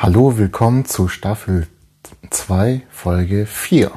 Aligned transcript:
Hallo, 0.00 0.38
willkommen 0.38 0.84
zu 0.84 1.08
Staffel 1.08 1.66
2, 2.30 2.82
Folge 2.88 3.46
4. 3.46 3.90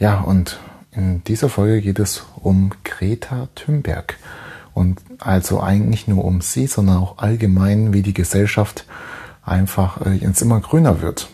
Ja, 0.00 0.18
und 0.18 0.58
in 0.90 1.22
dieser 1.22 1.48
Folge 1.48 1.80
geht 1.80 2.00
es 2.00 2.26
um 2.34 2.72
Greta 2.82 3.48
Thunberg. 3.54 4.16
Und 4.74 5.00
also 5.20 5.62
eigentlich 5.62 6.08
nur 6.08 6.24
um 6.24 6.40
sie, 6.40 6.66
sondern 6.66 6.96
auch 6.96 7.18
allgemein, 7.18 7.92
wie 7.92 8.02
die 8.02 8.14
Gesellschaft 8.14 8.84
einfach 9.44 10.04
äh, 10.04 10.14
jetzt 10.14 10.42
immer 10.42 10.58
grüner 10.58 11.00
wird. 11.00 11.28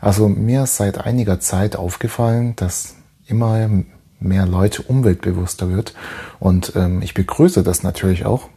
Also 0.00 0.28
mir 0.28 0.64
ist 0.64 0.76
seit 0.76 0.98
einiger 0.98 1.38
Zeit 1.38 1.76
aufgefallen, 1.76 2.56
dass 2.56 2.96
immer 3.24 3.70
mehr 4.18 4.46
Leute 4.46 4.82
umweltbewusster 4.82 5.70
wird. 5.70 5.94
Und 6.40 6.72
ähm, 6.74 7.02
ich 7.02 7.14
begrüße 7.14 7.62
das 7.62 7.84
natürlich 7.84 8.26
auch. 8.26 8.48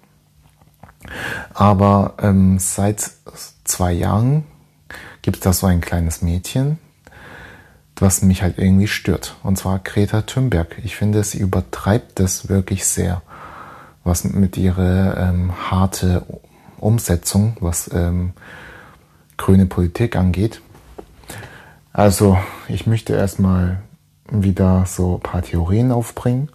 Aber 1.53 2.15
ähm, 2.19 2.57
seit 2.57 3.11
zwei 3.73 3.91
Jahren 3.91 4.43
gibt 5.23 5.37
es 5.37 5.43
da 5.43 5.51
so 5.51 5.65
ein 5.65 5.81
kleines 5.81 6.21
Mädchen, 6.21 6.77
was 7.95 8.21
mich 8.21 8.43
halt 8.43 8.59
irgendwie 8.59 8.87
stört. 8.87 9.35
Und 9.41 9.57
zwar 9.57 9.79
Greta 9.79 10.21
Thunberg. 10.21 10.77
Ich 10.83 10.95
finde, 10.95 11.23
sie 11.23 11.39
übertreibt 11.39 12.19
das 12.19 12.49
wirklich 12.49 12.85
sehr, 12.85 13.23
was 14.03 14.25
mit 14.25 14.57
ihrer 14.57 15.17
ähm, 15.17 15.71
harte 15.71 16.23
Umsetzung, 16.77 17.57
was 17.61 17.89
ähm, 17.91 18.33
grüne 19.37 19.65
Politik 19.65 20.15
angeht. 20.15 20.61
Also, 21.93 22.37
ich 22.67 22.85
möchte 22.85 23.13
erstmal 23.13 23.81
wieder 24.29 24.85
so 24.85 25.15
ein 25.15 25.21
paar 25.21 25.41
Theorien 25.41 25.91
aufbringen. 25.91 26.49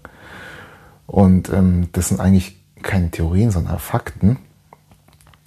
Und 1.06 1.52
ähm, 1.52 1.88
das 1.92 2.09
sind 2.09 2.20
eigentlich 2.20 2.60
keine 2.82 3.10
Theorien, 3.10 3.50
sondern 3.50 3.80
Fakten. 3.80 4.38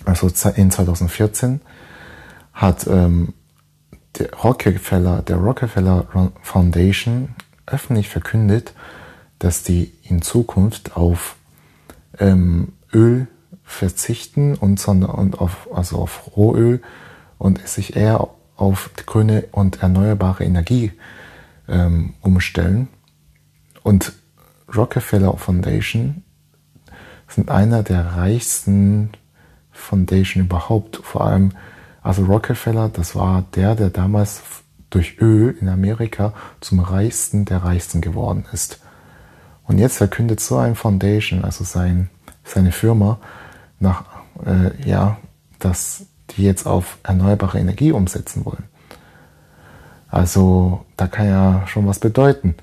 Also 0.05 0.28
in 0.55 0.72
2014 0.72 1.62
hat 2.54 2.88
ähm, 2.88 3.34
der 4.18 4.34
Rockefeller, 4.34 5.21
der 5.21 5.38
Rockefeller 5.38 6.32
Foundation 6.41 7.30
öffentlich 7.66 8.10
verkündet, 8.10 8.74
dass 9.40 9.63
die 9.63 9.93
in 10.04 10.21
Zukunft 10.21 10.96
auf 10.98 11.35
ähm, 12.20 12.74
Öl 12.93 13.27
verzichten 13.63 14.55
und, 14.55 14.80
sondern, 14.80 15.12
und 15.12 15.40
auf, 15.40 15.70
also 15.74 15.98
auf 15.98 16.36
Rohöl 16.36 16.82
und 17.38 17.65
sich 17.68 17.96
eher 17.96 18.27
auf 18.58 18.91
grüne 19.05 19.46
und 19.52 19.82
erneuerbare 19.82 20.43
Energie 20.43 20.91
ähm, 21.68 22.13
umstellen. 22.21 22.90
Und 23.82 24.13
Rockefeller 24.76 25.36
Foundation 25.38 26.24
sind 27.27 27.49
einer 27.49 27.82
der 27.82 28.18
reichsten 28.18 29.12
Foundation 29.72 30.44
überhaupt. 30.44 30.98
Vor 30.98 31.26
allem, 31.26 31.52
also 32.02 32.26
Rockefeller, 32.26 32.90
das 32.90 33.16
war 33.16 33.44
der, 33.55 33.76
der 33.76 33.90
damals 33.90 34.41
durch 34.90 35.20
Öl 35.20 35.58
in 35.60 35.70
Amerika 35.70 36.34
zum 36.60 36.80
reichsten 36.80 37.46
der 37.46 37.64
reichsten 37.64 38.02
geworden 38.02 38.46
ist. 38.52 38.80
Und 39.68 39.77
jetzt 39.77 39.98
verkündet 39.98 40.40
so 40.40 40.58
ein 40.58 40.76
Foundation, 40.76 41.44
also 41.44 41.64
sein, 41.64 42.10
seine 42.44 42.72
Firma, 42.72 43.20
nach, 43.80 44.04
äh, 44.46 44.72
ja, 44.88 45.18
dass 45.60 46.05
die 46.32 46.44
jetzt 46.44 46.66
auf 46.66 46.98
erneuerbare 47.04 47.60
Energie 47.60 47.92
umsetzen 47.92 48.46
wollen. 48.46 48.64
Also 50.10 50.86
da 50.98 51.08
kann 51.08 51.27
ja 51.27 51.64
schon 51.68 51.88
was 51.88 51.99
bedeuten. 51.99 52.55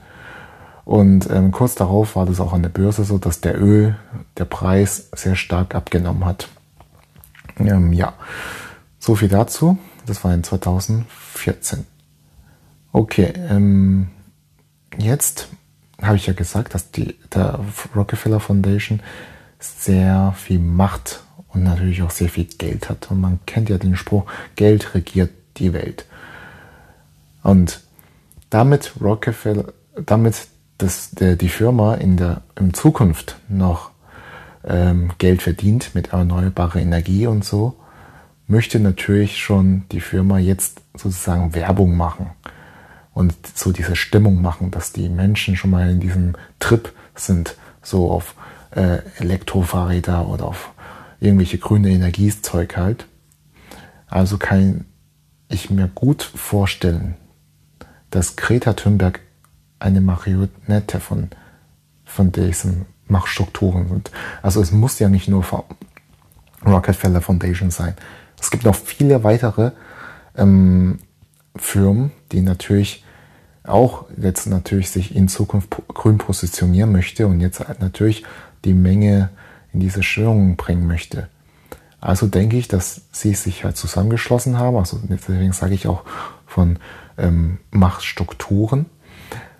Und 0.84 1.28
ähm, 1.30 1.50
kurz 1.50 1.74
darauf 1.74 2.16
war 2.16 2.26
das 2.26 2.40
auch 2.40 2.52
an 2.52 2.62
der 2.62 2.70
Börse 2.70 3.04
so, 3.04 3.18
dass 3.18 3.40
der 3.40 3.60
Öl, 3.60 3.96
der 4.36 4.44
Preis 4.44 5.08
sehr 5.14 5.36
stark 5.36 5.74
abgenommen 5.74 6.24
hat. 6.24 6.48
Ähm, 7.58 7.92
ja, 7.92 8.14
so 8.98 9.14
viel 9.14 9.28
dazu. 9.28 9.78
Das 10.06 10.24
war 10.24 10.32
in 10.32 10.44
2014. 10.44 11.86
Okay, 12.92 13.32
ähm, 13.48 14.08
jetzt 14.96 15.48
habe 16.00 16.16
ich 16.16 16.26
ja 16.26 16.32
gesagt, 16.32 16.74
dass 16.74 16.90
die 16.90 17.16
der 17.32 17.60
Rockefeller 17.94 18.40
Foundation 18.40 19.00
sehr 19.58 20.34
viel 20.36 20.58
Macht 20.58 21.22
und 21.48 21.64
natürlich 21.64 22.02
auch 22.02 22.10
sehr 22.10 22.28
viel 22.28 22.44
Geld 22.44 22.88
hat. 22.88 23.10
Und 23.10 23.20
man 23.20 23.40
kennt 23.46 23.68
ja 23.68 23.78
den 23.78 23.96
Spruch, 23.96 24.24
Geld 24.56 24.94
regiert 24.94 25.30
die 25.56 25.72
Welt. 25.72 26.06
Und 27.42 27.80
damit 28.50 28.92
Rockefeller, 29.00 29.72
damit 30.04 30.48
das, 30.78 31.10
der, 31.10 31.36
die 31.36 31.48
Firma 31.48 31.94
in 31.94 32.16
der 32.16 32.42
in 32.58 32.72
Zukunft 32.72 33.36
noch 33.48 33.90
ähm, 34.68 35.12
Geld 35.18 35.42
verdient 35.42 35.94
mit 35.94 36.12
erneuerbarer 36.12 36.76
Energie 36.76 37.26
und 37.26 37.44
so, 37.44 37.76
möchte 38.46 38.78
natürlich 38.78 39.38
schon 39.38 39.84
die 39.90 40.00
Firma 40.00 40.38
jetzt 40.38 40.82
sozusagen 40.94 41.54
Werbung 41.54 41.96
machen 41.96 42.30
und 43.14 43.34
so 43.54 43.72
diese 43.72 43.96
Stimmung 43.96 44.40
machen, 44.40 44.70
dass 44.70 44.92
die 44.92 45.08
Menschen 45.08 45.56
schon 45.56 45.70
mal 45.70 45.90
in 45.90 46.00
diesem 46.00 46.34
Trip 46.58 46.92
sind, 47.14 47.56
so 47.82 48.10
auf 48.10 48.34
äh, 48.70 48.98
Elektrofahrräder 49.18 50.28
oder 50.28 50.46
auf 50.46 50.72
irgendwelche 51.20 51.58
grüne 51.58 51.90
Energiezeug 51.90 52.76
halt. 52.76 53.06
Also 54.06 54.38
kann 54.38 54.84
ich 55.48 55.70
mir 55.70 55.88
gut 55.88 56.22
vorstellen, 56.22 57.16
dass 58.10 58.36
Greta 58.36 58.74
Thunberg 58.74 59.20
eine 59.78 60.00
Marionette 60.00 61.00
von, 61.00 61.28
von 62.04 62.32
diesen 62.32 62.86
Machtstrukturen 63.08 63.88
sind. 63.88 64.10
Also 64.42 64.60
es 64.60 64.72
muss 64.72 64.98
ja 64.98 65.08
nicht 65.08 65.28
nur 65.28 65.44
Rockefeller 66.64 67.20
Foundation 67.20 67.70
sein. 67.70 67.94
Es 68.40 68.50
gibt 68.50 68.64
noch 68.64 68.74
viele 68.74 69.24
weitere 69.24 69.72
ähm, 70.36 70.98
Firmen, 71.56 72.12
die 72.32 72.40
natürlich 72.40 73.04
auch 73.64 74.06
jetzt 74.16 74.46
natürlich 74.46 74.90
sich 74.90 75.14
in 75.14 75.28
Zukunft 75.28 75.76
grün 75.88 76.18
positionieren 76.18 76.92
möchte 76.92 77.26
und 77.26 77.40
jetzt 77.40 77.60
halt 77.60 77.80
natürlich 77.80 78.24
die 78.64 78.74
Menge 78.74 79.30
in 79.72 79.80
diese 79.80 80.02
Störungen 80.02 80.56
bringen 80.56 80.86
möchte. 80.86 81.28
Also 82.00 82.26
denke 82.26 82.56
ich, 82.56 82.68
dass 82.68 83.02
sie 83.12 83.34
sich 83.34 83.64
halt 83.64 83.76
zusammengeschlossen 83.76 84.58
haben. 84.58 84.76
Also 84.76 85.00
deswegen 85.02 85.52
sage 85.52 85.74
ich 85.74 85.86
auch 85.86 86.04
von 86.46 86.78
ähm, 87.18 87.58
Machtstrukturen. 87.70 88.86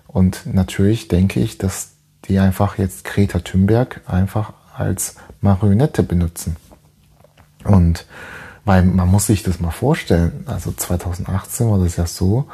Und 0.07 0.45
natürlich 0.45 1.07
denke 1.09 1.39
ich, 1.39 1.57
dass 1.57 1.91
die 2.25 2.39
einfach 2.39 2.77
jetzt 2.77 3.03
Greta 3.05 3.39
Thunberg 3.39 4.01
einfach 4.05 4.53
als 4.75 5.15
Marionette 5.41 6.03
benutzen. 6.03 6.55
Und 7.63 8.05
weil 8.65 8.83
man 8.83 9.07
muss 9.07 9.27
sich 9.27 9.43
das 9.43 9.59
mal 9.59 9.71
vorstellen, 9.71 10.43
also 10.45 10.71
2018 10.71 11.69
war 11.69 11.79
das 11.79 11.95
ja 11.95 12.05
so, 12.05 12.47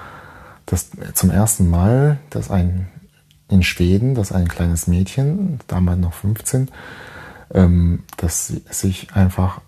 dass 0.66 0.90
zum 1.14 1.30
ersten 1.30 1.70
Mal, 1.70 2.20
dass 2.30 2.50
ein 2.50 2.88
in 3.48 3.64
Schweden, 3.64 4.16
dass 4.16 4.32
ein 4.32 4.48
kleines 4.48 4.88
Mädchen, 4.88 5.60
damals 5.68 6.00
noch 6.00 6.14
15, 6.14 6.70
ähm, 7.54 8.04
dass 8.18 8.48
sie 8.48 8.64
sich 8.70 9.14
einfach 9.14 9.62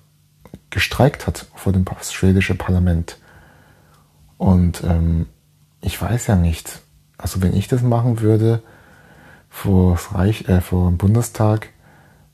gestreikt 0.70 1.28
hat 1.28 1.48
vor 1.56 1.74
dem 1.74 1.86
schwedischen 2.02 2.58
Parlament. 2.58 3.18
Und 4.38 4.84
ähm, 4.84 5.28
ich 5.82 6.02
weiß 6.02 6.28
ja 6.28 6.36
nicht, 6.36 6.82
also 7.18 7.42
wenn 7.42 7.56
ich 7.56 7.68
das 7.68 7.82
machen 7.82 8.20
würde, 8.20 8.64
vor, 9.58 9.98
Reich, 10.12 10.48
äh, 10.48 10.62
vor 10.62 10.88
dem 10.88 10.98
Bundestag, 10.98 11.70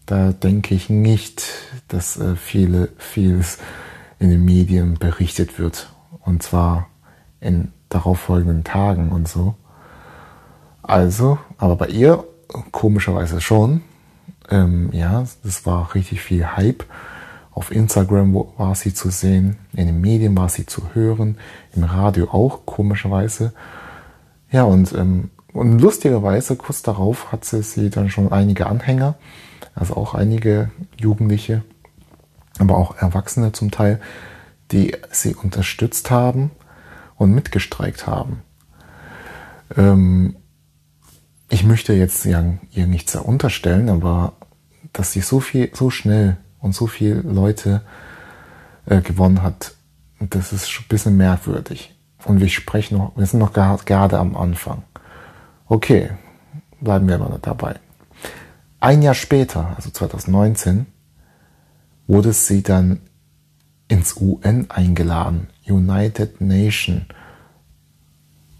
da 0.06 0.34
denke 0.34 0.76
ich 0.76 0.90
nicht, 0.90 1.46
dass 1.88 2.18
äh, 2.18 2.36
viele, 2.36 2.90
vieles 2.98 3.60
in 4.20 4.30
den 4.30 4.44
Medien 4.44 4.96
berichtet 5.00 5.58
wird. 5.58 5.94
Und 6.20 6.44
zwar 6.44 6.88
in 7.40 7.72
darauffolgenden 7.88 8.66
Tagen 8.66 9.14
und 9.14 9.30
so. 9.30 9.56
Also, 10.82 11.38
aber 11.58 11.78
bei 11.78 11.88
ihr 11.88 12.26
komischerweise 12.72 13.40
schon. 13.40 13.82
Ähm, 14.50 14.90
ja, 14.92 15.24
das 15.44 15.66
war 15.66 15.96
richtig 15.96 16.22
viel 16.22 16.46
Hype. 16.46 16.84
Auf 17.52 17.72
Instagram 17.72 18.36
war 18.58 18.76
sie 18.76 18.94
zu 18.94 19.10
sehen, 19.10 19.56
in 19.72 19.86
den 19.86 20.02
Medien 20.02 20.36
war 20.36 20.50
sie 20.50 20.66
zu 20.66 20.94
hören, 20.94 21.38
im 21.74 21.86
Radio 21.86 22.30
auch, 22.32 22.66
komischerweise. 22.66 23.54
Ja, 24.52 24.64
und 24.64 24.92
ähm, 24.94 25.30
und 25.54 25.80
lustigerweise, 25.80 26.56
kurz 26.56 26.82
darauf 26.82 27.32
hat 27.32 27.46
sie, 27.46 27.62
sie 27.62 27.90
dann 27.90 28.10
schon 28.10 28.32
einige 28.32 28.68
Anhänger, 28.68 29.16
also 29.76 29.96
auch 29.96 30.16
einige 30.16 30.72
Jugendliche, 31.00 31.64
aber 32.60 32.78
auch 32.78 32.98
Erwachsene 32.98 33.52
zum 33.52 33.72
Teil, 33.72 34.00
die 34.72 34.96
sie 35.12 35.36
unterstützt 35.36 36.12
haben 36.12 36.52
und 37.16 37.32
mitgestreikt 37.32 38.08
haben. 38.08 38.42
Ähm, 39.78 40.36
ich 41.50 41.64
möchte 41.64 41.94
jetzt 41.94 42.26
ja, 42.26 42.44
ihr 42.72 42.88
nichts 42.88 43.16
unterstellen, 43.16 43.90
aber 43.90 44.34
dass 44.92 45.12
sie 45.12 45.22
so 45.22 45.40
viel, 45.40 45.70
so 45.74 45.90
schnell 45.90 46.38
und 46.60 46.74
so 46.74 46.88
viele 46.88 47.22
Leute 47.22 47.82
äh, 48.86 49.02
gewonnen 49.02 49.44
hat, 49.44 49.76
das 50.20 50.54
ist 50.54 50.70
schon 50.70 50.86
ein 50.86 50.90
bisschen 50.90 51.18
merkwürdig. 51.18 51.96
Und 52.26 52.40
wir 52.40 52.50
sprechen 52.50 52.98
noch, 52.98 53.16
wir 53.16 53.26
sind 53.26 53.40
noch 53.40 53.54
gerade 53.54 54.18
am 54.18 54.36
Anfang. 54.36 54.84
Okay, 55.68 56.12
bleiben 56.82 57.08
wir 57.08 57.18
mal 57.18 57.40
dabei. 57.42 57.76
Ein 58.80 59.02
Jahr 59.02 59.14
später, 59.14 59.74
also 59.76 59.90
2019, 59.90 60.86
wurde 62.06 62.34
sie 62.34 62.64
dann 62.64 63.00
ins 63.88 64.18
UN 64.18 64.66
eingeladen, 64.70 65.48
United 65.66 66.42
Nation. 66.42 67.06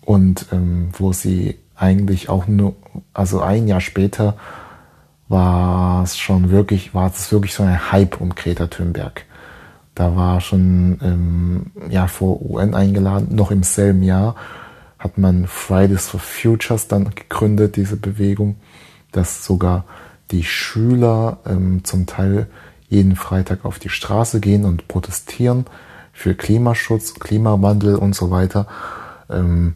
Und 0.02 0.48
ähm, 0.52 0.90
wo 0.98 1.12
sie 1.12 1.60
eigentlich 1.76 2.30
auch 2.30 2.48
nur, 2.48 2.76
also 3.14 3.42
ein 3.42 3.68
Jahr 3.68 3.82
später 3.82 4.38
war 5.28 6.04
es 6.04 6.18
schon 6.18 6.52
wirklich, 6.52 6.94
war 6.94 7.10
es 7.10 7.32
wirklich 7.32 7.54
so 7.54 7.64
ein 7.64 7.92
Hype 7.92 8.22
um 8.22 8.36
Greta 8.36 8.68
Thunberg. 8.68 9.26
Da 9.96 10.16
war 10.16 10.42
schon 10.42 11.00
ähm, 11.02 11.90
ja 11.90 12.08
vor 12.08 12.42
UN 12.42 12.76
eingeladen, 12.76 13.36
noch 13.36 13.52
im 13.52 13.64
selben 13.64 14.04
Jahr 14.04 14.36
hat 15.04 15.18
man 15.18 15.48
Fridays 15.48 16.08
for 16.08 16.20
Futures 16.20 16.88
dann 16.88 17.14
gegründet, 17.14 17.76
diese 17.76 17.98
Bewegung, 17.98 18.56
dass 19.12 19.46
sogar 19.46 19.84
die 20.32 20.46
Schüler 20.46 21.40
ähm, 21.46 21.84
zum 21.84 22.06
Teil 22.06 22.48
jeden 22.88 23.16
Freitag 23.18 23.66
auf 23.66 23.80
die 23.80 23.90
Straße 23.90 24.40
gehen 24.40 24.64
und 24.64 24.88
protestieren 24.88 25.66
für 26.14 26.36
Klimaschutz, 26.36 27.16
Klimawandel 27.16 27.96
und 27.96 28.16
so 28.16 28.32
weiter. 28.32 28.68
Ähm, 29.30 29.76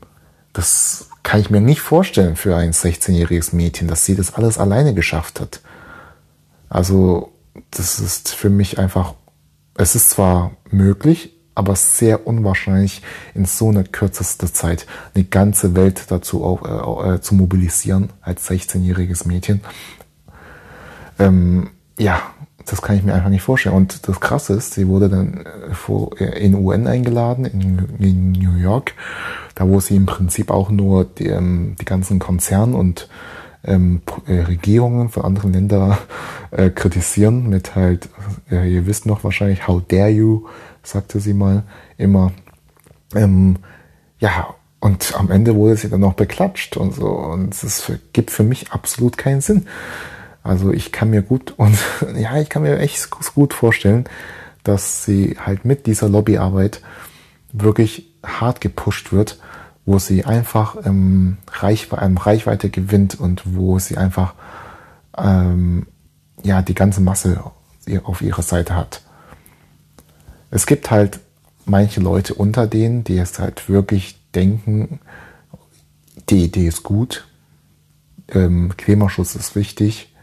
das 0.54 1.10
kann 1.24 1.42
ich 1.42 1.50
mir 1.50 1.62
nicht 1.62 1.82
vorstellen 1.82 2.38
für 2.38 2.56
ein 2.56 2.72
16-jähriges 2.72 3.54
Mädchen, 3.54 3.90
dass 3.90 4.06
sie 4.06 4.16
das 4.16 4.34
alles 4.36 4.58
alleine 4.58 4.94
geschafft 4.94 5.42
hat. 5.42 5.62
Also 6.70 7.34
das 7.72 8.00
ist 8.00 8.34
für 8.34 8.50
mich 8.50 8.80
einfach, 8.80 9.14
es 9.76 9.96
ist 9.96 10.12
zwar 10.12 10.52
möglich, 10.70 11.37
aber 11.58 11.76
sehr 11.76 12.28
unwahrscheinlich, 12.28 13.02
in 13.34 13.46
so 13.46 13.70
einer 13.70 13.84
kürzester 13.84 14.54
Zeit 14.54 14.86
eine 15.16 15.24
ganze 15.24 15.76
Welt 15.76 16.04
dazu 16.10 16.44
auch, 16.44 17.08
äh, 17.10 17.16
äh 17.16 17.22
zu 17.22 17.34
mobilisieren 17.34 18.12
als 18.22 18.50
16-jähriges 18.50 19.28
Mädchen. 19.28 19.62
Ähm, 21.18 21.72
ja, 21.98 22.22
das 22.68 22.82
kann 22.82 22.96
ich 22.96 23.04
mir 23.04 23.16
einfach 23.16 23.30
nicht 23.30 23.42
vorstellen. 23.42 23.76
Und 23.76 24.08
das 24.08 24.20
Krasse 24.20 24.54
ist, 24.54 24.76
sie 24.76 24.88
wurde 24.88 25.10
dann 25.10 25.46
äh, 25.46 26.24
äh, 26.24 26.46
in 26.46 26.54
UN 26.54 26.86
eingeladen, 26.86 27.46
in, 27.46 28.32
New 28.34 28.56
York, 28.56 28.94
da 29.56 29.68
wo 29.68 29.80
sie 29.80 29.96
im 29.96 30.06
Prinzip 30.06 30.52
auch 30.52 30.70
nur 30.70 31.06
die, 31.06 31.28
ähm, 31.28 31.76
die 31.82 31.86
ganzen 31.86 32.20
Konzerne 32.20 32.78
und 32.78 33.10
ähm, 33.64 34.02
Regierungen 34.28 35.10
von 35.10 35.24
anderen 35.24 35.54
Ländern 35.54 35.98
äh, 36.52 36.70
kritisieren 36.70 37.50
mit 37.50 37.76
halt, 37.76 38.10
äh, 38.52 38.72
ihr 38.72 38.86
wisst 38.86 39.06
noch 39.06 39.24
wahrscheinlich, 39.24 39.68
how 39.68 39.82
dare 39.88 40.10
you, 40.10 40.48
sagte 40.84 41.20
sie 41.20 41.34
mal 41.34 41.64
immer. 41.98 42.32
Ähm, 43.16 43.58
ja, 44.20 44.56
und 44.80 45.16
am 45.16 45.32
Ende 45.32 45.56
wurde 45.56 45.76
sie 45.76 45.90
dann 45.90 46.02
noch 46.02 46.14
beklatscht 46.14 46.78
und 46.78 46.94
so. 46.94 47.08
Und 47.08 47.54
es 47.54 47.92
gibt 48.14 48.32
für 48.32 48.44
mich 48.44 48.72
absolut 48.72 49.18
keinen 49.18 49.42
Sinn. 49.42 49.68
Also 50.44 50.72
ich 50.72 50.92
kann 50.92 51.10
mir 51.10 51.22
gut 51.22 51.54
und 51.58 51.78
ja, 52.16 52.38
ich 52.38 52.50
kann 52.50 52.62
mir 52.62 52.80
echt 52.80 53.10
gut 53.34 53.54
vorstellen, 53.54 54.06
dass 54.64 55.04
sie 55.04 55.38
halt 55.40 55.66
mit 55.66 55.88
dieser 55.88 56.10
Lobbyarbeit 56.10 56.82
wirklich 57.52 58.08
hart 58.24 58.62
gepusht 58.62 59.12
wird, 59.12 59.40
wo 59.88 59.98
sie 59.98 60.24
einfach 60.24 60.76
ähm, 60.86 61.38
Reichweite, 61.52 62.06
ähm, 62.06 62.18
Reichweite 62.18 62.70
gewinnt 62.70 63.20
und 63.20 63.42
wo 63.56 63.80
sie 63.80 63.98
einfach 63.98 64.36
ähm, 65.18 65.88
ja 66.44 66.62
die 66.62 66.76
ganze 66.76 67.02
Masse 67.02 67.42
auf 68.04 68.22
ihrer 68.22 68.44
Seite 68.44 68.76
hat 68.76 69.02
es 70.52 70.66
gibt 70.66 70.92
halt 70.92 71.20
manche 71.66 72.00
Leute 72.00 72.34
unter 72.34 72.68
denen, 72.68 73.04
die 73.04 73.18
es 73.18 73.40
halt 73.40 73.70
wirklich 73.70 74.18
denken, 74.34 75.00
die 76.30 76.46
Idee 76.46 76.68
ist 76.68 76.84
gut, 76.84 77.28
ähm, 78.30 78.74
Klimaschutz 78.78 79.36
ist 79.36 79.56
wichtig, 79.56 80.14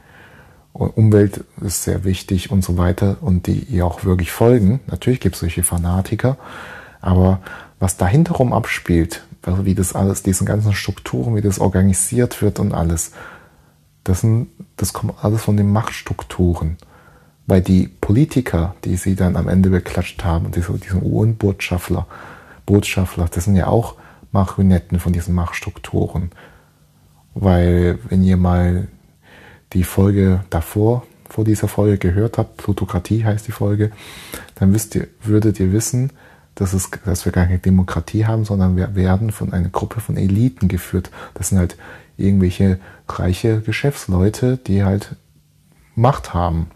Umwelt 0.72 1.44
ist 1.60 1.84
sehr 1.84 2.02
wichtig 2.02 2.50
und 2.50 2.64
so 2.64 2.76
weiter 2.76 3.18
und 3.20 3.46
die 3.46 3.60
ihr 3.60 3.86
auch 3.86 4.04
wirklich 4.04 4.32
folgen. 4.32 4.80
Natürlich 4.88 5.20
gibt 5.20 5.36
es 5.36 5.40
solche 5.40 5.62
Fanatiker, 5.62 6.36
aber 7.00 7.40
was 7.78 7.96
dahinter 7.96 8.32
rum 8.34 8.52
abspielt, 8.52 9.22
also 9.46 9.64
wie 9.64 9.74
das 9.74 9.94
alles, 9.94 10.22
diesen 10.22 10.46
ganzen 10.46 10.72
Strukturen, 10.72 11.36
wie 11.36 11.42
das 11.42 11.58
organisiert 11.58 12.42
wird 12.42 12.60
und 12.60 12.72
alles, 12.72 13.12
das, 14.04 14.20
sind, 14.20 14.48
das 14.76 14.92
kommt 14.92 15.22
alles 15.22 15.42
von 15.42 15.56
den 15.56 15.70
Machtstrukturen. 15.70 16.76
Weil 17.46 17.60
die 17.60 17.88
Politiker, 17.88 18.74
die 18.84 18.96
sie 18.96 19.16
dann 19.16 19.36
am 19.36 19.48
Ende 19.48 19.70
beklatscht 19.70 20.24
haben, 20.24 20.50
diese, 20.50 20.72
diesen 20.78 21.02
UN-Botschafter, 21.02 22.06
Botschafter, 22.64 23.28
das 23.30 23.44
sind 23.44 23.56
ja 23.56 23.66
auch 23.66 23.96
Marionetten 24.32 24.98
von 24.98 25.12
diesen 25.12 25.34
Machtstrukturen. 25.34 26.30
Weil, 27.34 27.98
wenn 28.08 28.22
ihr 28.24 28.36
mal 28.36 28.88
die 29.72 29.84
Folge 29.84 30.44
davor, 30.50 31.04
vor 31.28 31.44
dieser 31.44 31.68
Folge 31.68 31.98
gehört 31.98 32.38
habt, 32.38 32.58
Plutokratie 32.58 33.24
heißt 33.24 33.46
die 33.46 33.52
Folge, 33.52 33.90
dann 34.54 34.72
wisst 34.72 34.94
ihr, 34.94 35.08
würdet 35.22 35.58
ihr 35.60 35.72
wissen, 35.72 36.12
dass, 36.54 36.72
es, 36.72 36.90
dass 37.04 37.24
wir 37.24 37.32
gar 37.32 37.46
keine 37.46 37.58
Demokratie 37.58 38.26
haben, 38.26 38.44
sondern 38.44 38.76
wir 38.76 38.94
werden 38.94 39.32
von 39.32 39.52
einer 39.52 39.68
Gruppe 39.68 40.00
von 40.00 40.16
Eliten 40.16 40.68
geführt. 40.68 41.10
Das 41.34 41.48
sind 41.48 41.58
halt 41.58 41.76
irgendwelche 42.16 42.78
reiche 43.08 43.60
Geschäftsleute, 43.60 44.56
die 44.56 44.84
halt 44.84 45.16
Macht 45.96 46.34
haben. 46.34 46.70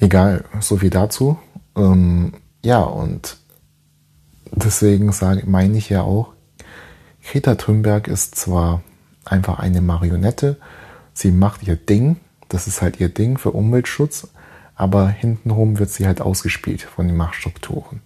Egal, 0.00 0.44
so 0.60 0.78
viel 0.78 0.90
dazu. 0.90 1.38
Ähm, 1.76 2.34
ja, 2.64 2.80
und 2.80 3.36
deswegen 4.52 5.12
sage, 5.12 5.44
meine 5.46 5.78
ich 5.78 5.88
ja 5.88 6.02
auch, 6.02 6.32
Greta 7.24 7.56
Thunberg 7.56 8.08
ist 8.08 8.36
zwar 8.36 8.82
einfach 9.24 9.58
eine 9.58 9.80
Marionette, 9.80 10.56
sie 11.12 11.30
macht 11.30 11.66
ihr 11.66 11.76
Ding, 11.76 12.16
das 12.48 12.66
ist 12.66 12.80
halt 12.80 13.00
ihr 13.00 13.10
Ding 13.10 13.36
für 13.36 13.50
Umweltschutz, 13.50 14.28
aber 14.78 15.08
hintenrum 15.08 15.78
wird 15.78 15.90
sie 15.90 16.06
halt 16.06 16.22
ausgespielt 16.22 16.82
von 16.82 17.08
den 17.08 17.16
Machtstrukturen. 17.16 18.00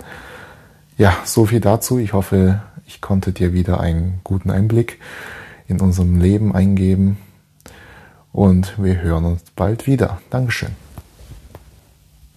Ja, 0.96 1.16
so 1.24 1.44
viel 1.46 1.60
dazu. 1.60 1.98
Ich 1.98 2.14
hoffe, 2.14 2.62
ich 2.86 3.00
konnte 3.00 3.32
dir 3.32 3.52
wieder 3.52 3.78
einen 3.78 4.20
guten 4.24 4.50
Einblick 4.50 4.98
in 5.69 5.80
unserem 5.80 6.19
Leben 6.19 6.54
eingeben 6.54 7.19
und 8.32 8.82
wir 8.82 9.00
hören 9.02 9.26
uns 9.26 9.42
bald 9.54 9.86
wieder. 9.86 10.20
Dankeschön. 10.30 10.91